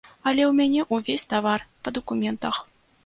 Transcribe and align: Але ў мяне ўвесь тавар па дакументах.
Але 0.29 0.43
ў 0.45 0.51
мяне 0.59 0.85
ўвесь 0.97 1.27
тавар 1.33 1.67
па 1.83 1.89
дакументах. 1.99 2.55